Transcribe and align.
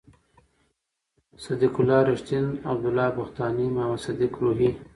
صد 1.43 1.59
یق 1.65 1.75
الله 1.79 2.01
رېښتین، 2.09 2.45
عبد 2.71 2.85
الله 2.89 3.07
بختاني، 3.17 3.65
محمد 3.75 3.99
صدیق 4.05 4.33
روهي 4.43 4.69